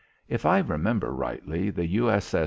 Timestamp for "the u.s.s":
1.69-2.33